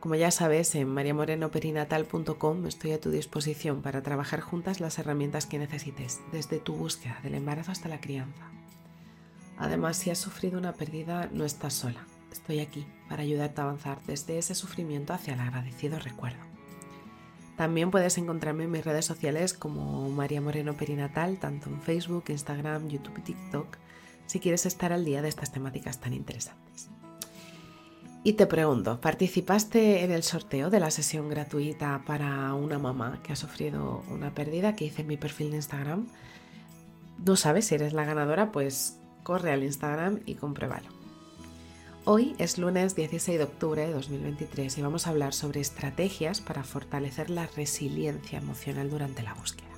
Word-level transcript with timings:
Como 0.00 0.14
ya 0.14 0.30
sabes, 0.30 0.74
en 0.76 0.88
mariamorenoperinatal.com 0.88 2.66
estoy 2.66 2.92
a 2.92 3.00
tu 3.00 3.10
disposición 3.10 3.82
para 3.82 4.02
trabajar 4.02 4.40
juntas 4.40 4.80
las 4.80 4.98
herramientas 4.98 5.44
que 5.44 5.58
necesites, 5.58 6.22
desde 6.32 6.58
tu 6.58 6.74
búsqueda 6.74 7.18
del 7.22 7.34
embarazo 7.34 7.70
hasta 7.70 7.90
la 7.90 8.00
crianza. 8.00 8.50
Además, 9.58 9.98
si 9.98 10.08
has 10.08 10.16
sufrido 10.16 10.58
una 10.58 10.72
pérdida, 10.72 11.28
no 11.34 11.44
estás 11.44 11.74
sola. 11.74 12.06
Estoy 12.32 12.60
aquí 12.60 12.86
para 13.10 13.24
ayudarte 13.24 13.60
a 13.60 13.64
avanzar 13.64 13.98
desde 14.06 14.38
ese 14.38 14.54
sufrimiento 14.54 15.12
hacia 15.12 15.34
el 15.34 15.40
agradecido 15.40 15.98
recuerdo. 15.98 16.40
También 17.58 17.90
puedes 17.90 18.16
encontrarme 18.16 18.64
en 18.64 18.70
mis 18.70 18.86
redes 18.86 19.04
sociales 19.04 19.52
como 19.52 20.08
María 20.08 20.40
Moreno 20.40 20.78
Perinatal, 20.78 21.38
tanto 21.38 21.68
en 21.68 21.82
Facebook, 21.82 22.24
Instagram, 22.28 22.88
YouTube 22.88 23.18
y 23.18 23.22
TikTok, 23.22 23.76
si 24.24 24.40
quieres 24.40 24.64
estar 24.64 24.94
al 24.94 25.04
día 25.04 25.20
de 25.20 25.28
estas 25.28 25.52
temáticas 25.52 26.00
tan 26.00 26.14
interesantes. 26.14 26.88
Y 28.22 28.34
te 28.34 28.46
pregunto, 28.46 29.00
¿participaste 29.00 30.04
en 30.04 30.10
el 30.10 30.22
sorteo 30.22 30.68
de 30.68 30.78
la 30.78 30.90
sesión 30.90 31.30
gratuita 31.30 32.02
para 32.06 32.52
una 32.52 32.78
mamá 32.78 33.20
que 33.22 33.32
ha 33.32 33.36
sufrido 33.36 34.02
una 34.10 34.34
pérdida 34.34 34.76
que 34.76 34.84
hice 34.84 35.00
en 35.02 35.08
mi 35.08 35.16
perfil 35.16 35.50
de 35.50 35.56
Instagram? 35.56 36.06
¿No 37.24 37.36
sabes 37.36 37.66
si 37.66 37.76
eres 37.76 37.94
la 37.94 38.04
ganadora? 38.04 38.52
Pues 38.52 38.98
corre 39.22 39.52
al 39.52 39.64
Instagram 39.64 40.20
y 40.26 40.34
compruébalo. 40.34 40.88
Hoy 42.04 42.34
es 42.38 42.58
lunes 42.58 42.94
16 42.94 43.38
de 43.38 43.44
octubre 43.44 43.86
de 43.86 43.92
2023 43.92 44.76
y 44.76 44.82
vamos 44.82 45.06
a 45.06 45.10
hablar 45.10 45.32
sobre 45.32 45.60
estrategias 45.60 46.42
para 46.42 46.62
fortalecer 46.62 47.30
la 47.30 47.46
resiliencia 47.46 48.38
emocional 48.38 48.90
durante 48.90 49.22
la 49.22 49.32
búsqueda. 49.32 49.69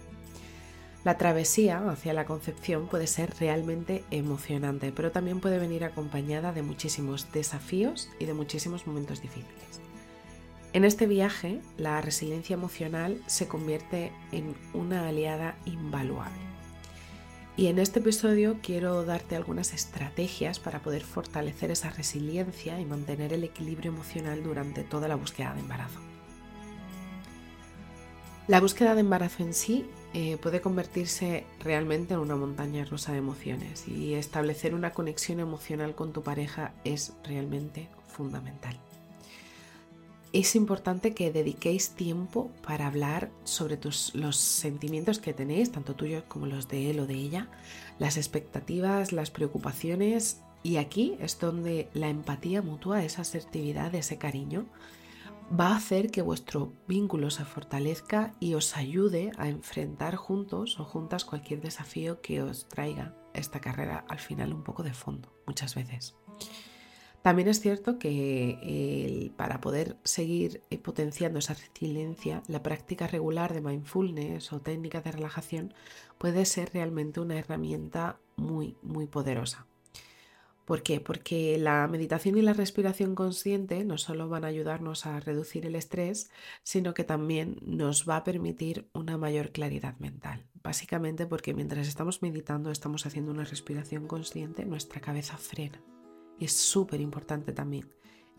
La 1.05 1.19
travesía 1.19 1.91
hacia 1.91 2.13
la 2.13 2.27
concepción 2.27 2.87
puede 2.87 3.09
ser 3.09 3.35
realmente 3.41 4.05
emocionante, 4.13 4.93
pero 4.93 5.11
también 5.11 5.41
puede 5.41 5.59
venir 5.59 5.85
acompañada 5.85 6.53
de 6.53 6.63
muchísimos 6.63 7.33
desafíos 7.33 8.09
y 8.21 8.27
de 8.27 8.35
muchísimos 8.35 8.87
momentos 8.87 9.21
difíciles. 9.21 9.81
En 10.73 10.85
este 10.85 11.07
viaje, 11.07 11.61
la 11.77 12.01
resiliencia 12.01 12.55
emocional 12.55 13.21
se 13.27 13.49
convierte 13.49 14.13
en 14.31 14.55
una 14.75 15.09
aliada 15.09 15.57
invaluable. 15.67 16.39
Y 17.57 17.67
en 17.67 17.79
este 17.79 17.99
episodio 17.99 18.59
quiero 18.63 19.05
darte 19.05 19.37
algunas 19.37 19.75
estrategias 19.75 20.59
para 20.59 20.81
poder 20.81 21.03
fortalecer 21.03 21.71
esa 21.73 21.91
resiliencia 21.91 22.81
y 22.81 22.85
mantener 22.87 23.33
el 23.33 23.45
equilibrio 23.45 23.91
emocional 23.91 24.43
durante 24.43 24.85
toda 24.85 25.09
la 25.09 25.17
búsqueda 25.17 25.53
de 25.53 25.61
embarazo. 25.61 26.12
La 28.53 28.61
búsqueda 28.61 28.95
de 28.95 29.01
embarazo 29.01 29.43
en 29.43 29.55
sí 29.55 29.87
eh, 30.13 30.37
puede 30.37 30.61
convertirse 30.61 31.47
realmente 31.61 32.13
en 32.13 32.21
una 32.21 32.37
montaña 32.37 32.85
rusa 32.85 33.13
de 33.13 33.17
emociones 33.17 33.89
y 33.89 34.13
establecer 34.13 34.75
una 34.75 34.93
conexión 34.93 35.41
emocional 35.41 35.95
con 35.95 36.13
tu 36.13 36.23
pareja 36.23 36.75
es 36.85 37.15
realmente 37.25 37.89
fundamental. 38.09 38.77
Es 40.35 40.55
importante 40.55 41.15
que 41.15 41.33
dediquéis 41.33 41.93
tiempo 41.93 42.51
para 42.63 42.89
hablar 42.89 43.31
sobre 43.45 43.79
los 44.13 44.37
sentimientos 44.37 45.19
que 45.19 45.33
tenéis, 45.33 45.73
tanto 45.73 45.95
tuyos 45.95 46.25
como 46.29 46.45
los 46.45 46.69
de 46.69 46.91
él 46.91 47.01
o 47.01 47.07
de 47.07 47.15
ella, 47.15 47.49
las 47.99 48.19
expectativas, 48.19 49.13
las 49.13 49.31
preocupaciones 49.31 50.43
y 50.63 50.77
aquí 50.77 51.17
es 51.21 51.41
donde 51.41 51.89
la 51.95 52.11
empatía 52.11 52.61
mutua, 52.61 53.03
esa 53.03 53.23
asertividad, 53.23 53.95
ese 53.95 54.19
cariño, 54.19 54.67
va 55.59 55.69
a 55.69 55.77
hacer 55.77 56.11
que 56.11 56.23
vuestro 56.23 56.73
vínculo 56.89 57.31
se 57.31 57.45
fortalezca 57.45 58.35
y 58.41 58.55
os 58.55 58.77
ayude 58.77 59.33
a 59.37 59.49
enfrentar 59.49 60.17
juntos 60.17 60.81
o 60.81 60.85
juntas 60.85 61.25
cualquier 61.25 61.61
desafío 61.61 62.21
que 62.23 62.43
os 62.43 62.69
traiga 62.69 63.15
esta 63.35 63.61
carrera 63.61 64.05
al 64.09 64.19
final 64.19 64.55
un 64.55 64.63
poco 64.63 64.83
de 64.83 64.95
fondo, 64.95 65.35
muchas 65.47 65.75
veces. 65.75 66.17
También 67.21 67.49
es 67.49 67.61
cierto 67.61 67.99
que 67.99 69.33
para 69.37 69.61
poder 69.61 69.97
seguir 70.03 70.63
eh, 70.71 70.79
potenciando 70.79 71.39
esa 71.39 71.55
resiliencia, 71.55 72.43
la 72.49 72.63
práctica 72.65 73.07
regular 73.07 73.55
de 73.55 73.61
mindfulness 73.61 74.53
o 74.53 74.61
técnicas 74.61 75.05
de 75.05 75.13
relajación 75.13 75.75
puede 76.19 76.45
ser 76.47 76.73
realmente 76.73 77.21
una 77.21 77.39
herramienta 77.39 78.19
muy, 78.37 78.77
muy 78.83 79.07
poderosa. 79.07 79.67
¿Por 80.65 80.83
qué? 80.83 81.01
Porque 81.01 81.59
la 81.59 81.89
meditación 81.89 82.39
y 82.39 82.43
la 82.43 82.53
respiración 82.53 83.15
consciente 83.15 83.85
no 83.85 83.99
solo 83.99 84.29
van 84.29 84.45
a 84.45 84.49
ayudarnos 84.49 85.07
a 85.07 85.19
reducir 85.19 85.67
el 85.67 85.75
estrés, 85.75 86.31
sino 86.63 86.95
que 86.95 87.03
también 87.03 87.57
nos 87.63 88.09
va 88.09 88.17
a 88.17 88.25
permitir 88.25 88.89
una 88.93 89.19
mayor 89.19 89.51
claridad 89.51 89.99
mental. 89.99 90.47
Básicamente 90.63 91.27
porque 91.27 91.53
mientras 91.53 91.89
estamos 91.89 92.23
meditando, 92.23 92.71
estamos 92.71 93.07
haciendo 93.07 93.33
una 93.33 93.45
respiración 93.45 94.07
consciente, 94.07 94.65
nuestra 94.65 95.01
cabeza 95.01 95.37
frena. 95.37 95.83
Y 96.39 96.45
es 96.45 96.57
súper 96.57 97.01
importante 97.01 97.53
también 97.53 97.91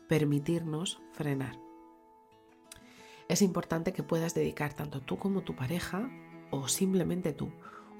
permitirnos 0.07 1.01
frenar. 1.11 1.59
Es 3.27 3.41
importante 3.41 3.91
que 3.93 4.03
puedas 4.03 4.33
dedicar 4.33 4.73
tanto 4.73 5.01
tú 5.01 5.17
como 5.17 5.41
tu 5.41 5.55
pareja 5.55 6.09
o 6.51 6.67
simplemente 6.67 7.33
tú 7.33 7.51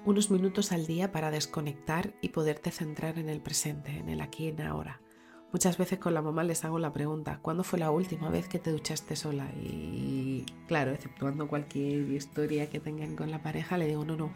unos 0.04 0.30
minutos 0.30 0.72
al 0.72 0.86
día 0.86 1.12
para 1.12 1.30
desconectar 1.30 2.14
y 2.20 2.28
poderte 2.28 2.70
centrar 2.70 3.18
en 3.18 3.28
el 3.28 3.40
presente, 3.40 3.96
en 3.96 4.08
el 4.08 4.20
aquí 4.20 4.44
y 4.44 4.48
en 4.48 4.60
ahora. 4.60 5.00
Muchas 5.52 5.78
veces 5.78 6.00
con 6.00 6.14
la 6.14 6.22
mamá 6.22 6.42
les 6.42 6.64
hago 6.64 6.78
la 6.78 6.92
pregunta, 6.92 7.38
¿cuándo 7.40 7.62
fue 7.62 7.78
la 7.78 7.90
última 7.90 8.28
vez 8.28 8.48
que 8.48 8.58
te 8.58 8.72
duchaste 8.72 9.14
sola? 9.14 9.48
Y 9.54 10.44
claro, 10.66 10.90
exceptuando 10.90 11.46
cualquier 11.46 12.10
historia 12.10 12.68
que 12.68 12.80
tengan 12.80 13.14
con 13.14 13.30
la 13.30 13.42
pareja, 13.42 13.78
le 13.78 13.86
digo, 13.86 14.04
no, 14.04 14.16
no, 14.16 14.32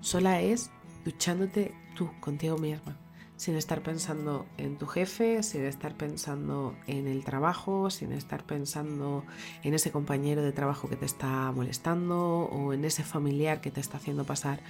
sola 0.00 0.40
es 0.40 0.70
duchándote 1.04 1.74
tú, 1.94 2.10
contigo 2.20 2.56
misma, 2.56 2.96
sin 3.36 3.54
estar 3.54 3.82
pensando 3.82 4.46
en 4.56 4.78
tu 4.78 4.86
jefe, 4.86 5.42
sin 5.42 5.64
estar 5.64 5.94
pensando 5.94 6.74
en 6.86 7.06
el 7.06 7.22
trabajo, 7.22 7.90
sin 7.90 8.12
estar 8.12 8.46
pensando 8.46 9.24
en 9.62 9.74
ese 9.74 9.90
compañero 9.90 10.42
de 10.42 10.52
trabajo 10.52 10.88
que 10.88 10.96
te 10.96 11.04
está 11.04 11.52
molestando 11.52 12.44
o 12.46 12.72
en 12.72 12.86
ese 12.86 13.04
familiar 13.04 13.60
que 13.60 13.70
te 13.70 13.80
está 13.80 13.98
haciendo 13.98 14.24
pasar 14.24 14.60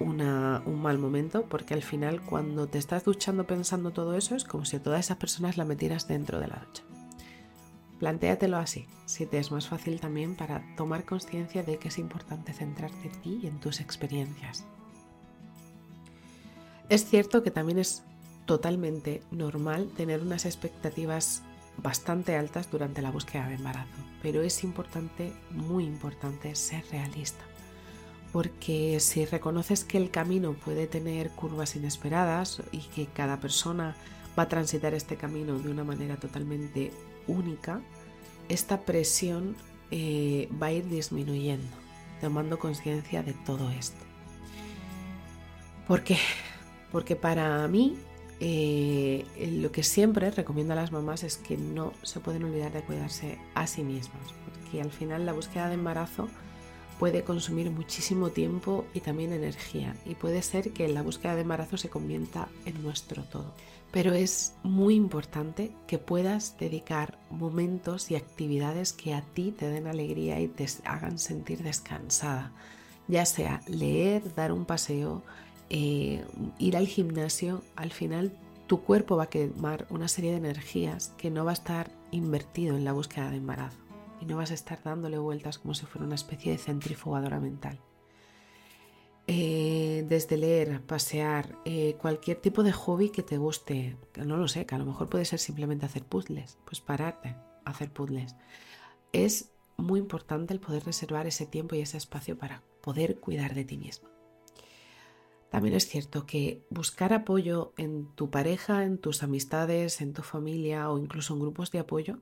un 0.00 0.82
mal 0.82 0.98
momento 0.98 1.46
porque 1.46 1.74
al 1.74 1.82
final 1.82 2.20
cuando 2.20 2.66
te 2.66 2.78
estás 2.78 3.04
duchando 3.04 3.46
pensando 3.46 3.92
todo 3.92 4.16
eso 4.16 4.34
es 4.34 4.44
como 4.44 4.64
si 4.64 4.76
a 4.76 4.82
todas 4.82 5.00
esas 5.00 5.18
personas 5.18 5.56
la 5.56 5.64
metieras 5.64 6.08
dentro 6.08 6.40
de 6.40 6.48
la 6.48 6.64
ducha. 6.66 6.82
Plantéatelo 7.98 8.56
así, 8.56 8.86
si 9.06 9.24
te 9.24 9.38
es 9.38 9.52
más 9.52 9.68
fácil 9.68 10.00
también 10.00 10.34
para 10.34 10.62
tomar 10.76 11.04
conciencia 11.04 11.62
de 11.62 11.78
que 11.78 11.88
es 11.88 11.98
importante 11.98 12.52
centrarte 12.52 13.08
en 13.08 13.22
ti 13.22 13.40
y 13.42 13.46
en 13.46 13.60
tus 13.60 13.80
experiencias. 13.80 14.64
Es 16.88 17.06
cierto 17.06 17.42
que 17.42 17.50
también 17.50 17.78
es 17.78 18.02
totalmente 18.46 19.22
normal 19.30 19.90
tener 19.96 20.20
unas 20.20 20.44
expectativas 20.44 21.42
bastante 21.78 22.36
altas 22.36 22.70
durante 22.70 23.00
la 23.00 23.10
búsqueda 23.10 23.48
de 23.48 23.54
embarazo, 23.54 23.96
pero 24.22 24.42
es 24.42 24.62
importante, 24.64 25.32
muy 25.50 25.84
importante, 25.84 26.54
ser 26.54 26.84
realista 26.90 27.44
porque 28.34 28.98
si 28.98 29.26
reconoces 29.26 29.84
que 29.84 29.96
el 29.96 30.10
camino 30.10 30.54
puede 30.54 30.88
tener 30.88 31.30
curvas 31.30 31.76
inesperadas 31.76 32.64
y 32.72 32.78
que 32.78 33.06
cada 33.06 33.38
persona 33.38 33.94
va 34.36 34.42
a 34.42 34.48
transitar 34.48 34.92
este 34.92 35.14
camino 35.14 35.56
de 35.56 35.70
una 35.70 35.84
manera 35.84 36.16
totalmente 36.16 36.90
única, 37.28 37.80
esta 38.48 38.80
presión 38.80 39.54
eh, 39.92 40.48
va 40.60 40.66
a 40.66 40.72
ir 40.72 40.88
disminuyendo, 40.88 41.76
tomando 42.20 42.58
conciencia 42.58 43.22
de 43.22 43.34
todo 43.46 43.70
esto. 43.70 44.04
¿Por 45.86 46.02
qué? 46.02 46.18
Porque 46.90 47.14
para 47.14 47.68
mí 47.68 47.96
eh, 48.40 49.26
lo 49.62 49.70
que 49.70 49.84
siempre 49.84 50.32
recomiendo 50.32 50.72
a 50.72 50.76
las 50.76 50.90
mamás 50.90 51.22
es 51.22 51.36
que 51.36 51.56
no 51.56 51.92
se 52.02 52.18
pueden 52.18 52.42
olvidar 52.42 52.72
de 52.72 52.82
cuidarse 52.82 53.38
a 53.54 53.68
sí 53.68 53.84
mismas, 53.84 54.34
porque 54.44 54.82
al 54.82 54.90
final 54.90 55.24
la 55.24 55.34
búsqueda 55.34 55.68
de 55.68 55.74
embarazo 55.74 56.28
puede 56.98 57.24
consumir 57.24 57.70
muchísimo 57.70 58.30
tiempo 58.30 58.84
y 58.94 59.00
también 59.00 59.32
energía 59.32 59.94
y 60.04 60.14
puede 60.14 60.42
ser 60.42 60.72
que 60.72 60.88
la 60.88 61.02
búsqueda 61.02 61.34
de 61.34 61.42
embarazo 61.42 61.76
se 61.76 61.90
convierta 61.90 62.48
en 62.66 62.82
nuestro 62.82 63.22
todo. 63.24 63.52
Pero 63.90 64.12
es 64.12 64.54
muy 64.64 64.94
importante 64.94 65.70
que 65.86 65.98
puedas 65.98 66.58
dedicar 66.58 67.18
momentos 67.30 68.10
y 68.10 68.16
actividades 68.16 68.92
que 68.92 69.14
a 69.14 69.22
ti 69.22 69.52
te 69.52 69.68
den 69.68 69.86
alegría 69.86 70.40
y 70.40 70.48
te 70.48 70.66
hagan 70.84 71.18
sentir 71.18 71.62
descansada, 71.62 72.52
ya 73.06 73.24
sea 73.24 73.60
leer, 73.68 74.34
dar 74.34 74.50
un 74.50 74.64
paseo, 74.64 75.22
eh, 75.70 76.24
ir 76.58 76.76
al 76.76 76.88
gimnasio, 76.88 77.62
al 77.76 77.92
final 77.92 78.32
tu 78.66 78.82
cuerpo 78.82 79.16
va 79.16 79.24
a 79.24 79.30
quemar 79.30 79.86
una 79.90 80.08
serie 80.08 80.32
de 80.32 80.38
energías 80.38 81.12
que 81.18 81.30
no 81.30 81.44
va 81.44 81.52
a 81.52 81.54
estar 81.54 81.90
invertido 82.10 82.76
en 82.76 82.84
la 82.84 82.92
búsqueda 82.92 83.30
de 83.30 83.36
embarazo 83.36 83.83
y 84.20 84.26
no 84.26 84.36
vas 84.36 84.50
a 84.50 84.54
estar 84.54 84.82
dándole 84.82 85.18
vueltas 85.18 85.58
como 85.58 85.74
si 85.74 85.86
fuera 85.86 86.06
una 86.06 86.14
especie 86.14 86.52
de 86.52 86.58
centrifugadora 86.58 87.40
mental. 87.40 87.80
eh, 89.26 90.04
desde 90.08 90.36
leer, 90.36 90.82
pasear, 90.82 91.58
eh, 91.64 91.96
cualquier 92.00 92.38
tipo 92.40 92.62
de 92.62 92.72
hobby 92.72 93.10
que 93.10 93.22
te 93.22 93.38
guste, 93.38 93.96
no 94.16 94.36
lo 94.36 94.48
sé, 94.48 94.66
que 94.66 94.74
a 94.74 94.78
lo 94.78 94.84
mejor 94.84 95.08
puede 95.08 95.24
ser 95.24 95.38
simplemente 95.38 95.86
hacer 95.86 96.04
puzzles, 96.04 96.58
pues 96.66 96.80
pararte, 96.80 97.36
hacer 97.64 97.90
puzzles. 97.92 98.36
Es 99.12 99.50
muy 99.76 99.98
importante 100.00 100.52
el 100.54 100.60
poder 100.60 100.84
reservar 100.84 101.26
ese 101.26 101.46
tiempo 101.46 101.74
y 101.74 101.80
ese 101.80 101.96
espacio 101.96 102.38
para 102.38 102.62
poder 102.82 103.18
cuidar 103.18 103.54
de 103.54 103.64
ti 103.64 103.78
mismo. 103.78 104.08
También 105.50 105.74
es 105.74 105.86
cierto 105.86 106.26
que 106.26 106.66
buscar 106.68 107.12
apoyo 107.12 107.72
en 107.76 108.08
tu 108.16 108.30
pareja, 108.30 108.84
en 108.84 108.98
tus 108.98 109.22
amistades, 109.22 110.00
en 110.00 110.12
tu 110.12 110.22
familia 110.22 110.90
o 110.90 110.98
incluso 110.98 111.34
en 111.34 111.40
grupos 111.40 111.70
de 111.70 111.78
apoyo 111.78 112.20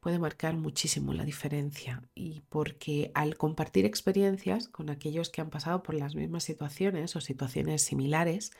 puede 0.00 0.18
marcar 0.18 0.56
muchísimo 0.56 1.12
la 1.12 1.24
diferencia 1.24 2.02
y 2.14 2.40
porque 2.48 3.10
al 3.14 3.36
compartir 3.36 3.84
experiencias 3.84 4.68
con 4.68 4.90
aquellos 4.90 5.28
que 5.28 5.40
han 5.40 5.50
pasado 5.50 5.82
por 5.82 5.94
las 5.94 6.14
mismas 6.14 6.44
situaciones 6.44 7.14
o 7.16 7.20
situaciones 7.20 7.82
similares, 7.82 8.52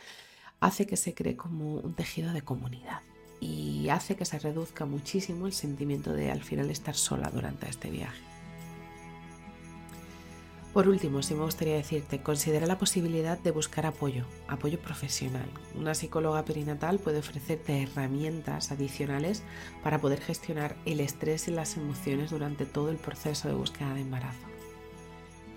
hace 0.61 0.87
que 0.87 0.97
se 0.97 1.15
cree 1.15 1.37
como 1.37 1.77
un 1.77 1.95
tejido 1.95 2.33
de 2.33 2.43
comunidad 2.43 3.01
y 3.41 3.89
hace 3.89 4.17
que 4.17 4.27
se 4.27 4.39
reduzca 4.39 4.85
muchísimo 4.85 5.47
el 5.47 5.55
sentimiento 5.55 6.13
de 6.13 6.31
al 6.31 6.45
final 6.45 6.71
estar 6.71 6.95
sola 6.95 7.31
durante 7.31 7.69
este 7.69 7.91
viaje. 7.91 8.30
Por 10.73 10.89
último, 10.89 11.21
sí 11.23 11.35
me 11.35 11.43
gustaría 11.43 11.75
decirte, 11.75 12.23
considera 12.23 12.65
la 12.65 12.79
posibilidad 12.79 13.37
de 13.37 13.51
buscar 13.51 13.87
apoyo, 13.87 14.25
apoyo 14.47 14.79
profesional. 14.79 15.49
Una 15.75 15.97
psicóloga 15.97 16.45
perinatal 16.45 17.01
puede 17.01 17.19
ofrecerte 17.19 17.83
herramientas 17.83 18.71
adicionales 18.71 19.43
para 19.83 20.01
poder 20.01 20.21
gestionar 20.21 20.77
el 20.85 21.01
estrés 21.01 21.49
y 21.49 21.51
las 21.51 21.77
emociones 21.77 22.31
durante 22.31 22.67
todo 22.67 22.91
el 22.91 22.99
proceso 22.99 23.49
de 23.49 23.55
búsqueda 23.55 23.95
de 23.95 24.03
embarazo. 24.03 24.47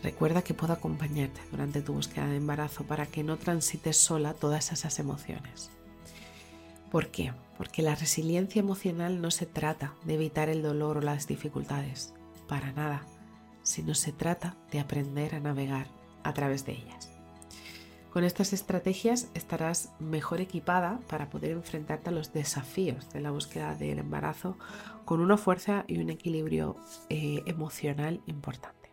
Recuerda 0.01 0.41
que 0.41 0.55
puedo 0.55 0.73
acompañarte 0.73 1.41
durante 1.51 1.81
tu 1.83 1.93
búsqueda 1.93 2.25
de 2.25 2.37
embarazo 2.37 2.83
para 2.83 3.05
que 3.05 3.23
no 3.23 3.37
transites 3.37 3.97
sola 3.97 4.33
todas 4.33 4.71
esas 4.71 4.97
emociones. 4.97 5.69
¿Por 6.91 7.09
qué? 7.09 7.33
Porque 7.55 7.83
la 7.83 7.93
resiliencia 7.93 8.61
emocional 8.61 9.21
no 9.21 9.29
se 9.29 9.45
trata 9.45 9.93
de 10.05 10.15
evitar 10.15 10.49
el 10.49 10.63
dolor 10.63 10.97
o 10.97 11.01
las 11.01 11.27
dificultades, 11.27 12.13
para 12.47 12.71
nada 12.71 13.05
sino 13.63 13.95
se 13.95 14.11
trata 14.11 14.55
de 14.71 14.79
aprender 14.79 15.35
a 15.35 15.39
navegar 15.39 15.87
a 16.23 16.33
través 16.33 16.65
de 16.65 16.73
ellas. 16.73 17.09
Con 18.13 18.23
estas 18.23 18.53
estrategias 18.53 19.29
estarás 19.33 19.89
mejor 19.99 20.39
equipada 20.39 20.99
para 21.09 21.31
poder 21.31 21.49
enfrentarte 21.51 22.09
a 22.09 22.13
los 22.13 22.31
desafíos 22.31 23.09
de 23.09 23.21
la 23.21 23.31
búsqueda 23.31 23.73
del 23.73 23.97
embarazo 23.97 24.55
con 25.03 25.19
una 25.19 25.35
fuerza 25.35 25.83
y 25.87 25.97
un 25.97 26.11
equilibrio 26.11 26.77
eh, 27.09 27.41
emocional 27.47 28.21
importante. 28.27 28.91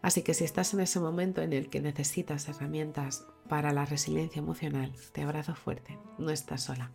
Así 0.00 0.22
que 0.22 0.32
si 0.32 0.44
estás 0.44 0.72
en 0.74 0.80
ese 0.80 1.00
momento 1.00 1.42
en 1.42 1.52
el 1.52 1.68
que 1.68 1.80
necesitas 1.80 2.48
herramientas 2.48 3.26
para 3.48 3.72
la 3.72 3.84
resiliencia 3.84 4.38
emocional, 4.38 4.94
te 5.12 5.22
abrazo 5.22 5.56
fuerte, 5.56 5.98
no 6.16 6.30
estás 6.30 6.62
sola. 6.62 6.92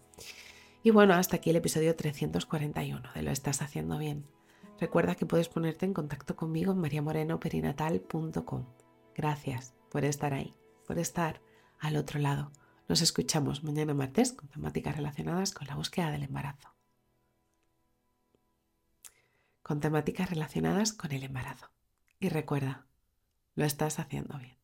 Y 0.84 0.92
bueno, 0.92 1.16
hasta 1.16 1.36
aquí 1.36 1.50
el 1.50 1.58
episodio 1.58 1.96
341 1.96 3.10
de 3.14 3.22
Lo 3.24 3.32
estás 3.32 3.62
haciendo 3.62 3.98
bien. 3.98 4.26
Recuerda 4.80 5.16
que 5.16 5.26
puedes 5.26 5.48
ponerte 5.48 5.86
en 5.86 5.94
contacto 5.94 6.36
conmigo 6.36 6.74
en 6.74 6.80
mariamorenoperinatal.com. 6.80 8.66
Gracias 9.16 9.74
por 9.90 10.04
estar 10.04 10.34
ahí, 10.34 10.54
por 10.86 11.00
estar 11.00 11.42
al 11.80 11.96
otro 11.96 12.20
lado. 12.20 12.52
Nos 12.90 13.02
escuchamos 13.02 13.64
mañana 13.64 13.94
martes 13.94 14.34
con 14.34 14.50
temáticas 14.50 14.96
relacionadas 14.96 15.54
con 15.54 15.68
la 15.68 15.76
búsqueda 15.76 16.12
del 16.12 16.24
embarazo. 16.24 16.76
Con 19.64 19.80
temáticas 19.80 20.30
relacionadas 20.30 20.92
con 20.94 21.12
el 21.12 21.24
embarazo. 21.24 21.72
Y 22.20 22.30
recuerda, 22.30 22.86
lo 23.56 23.66
estás 23.66 24.00
haciendo 24.00 24.38
bien. 24.38 24.55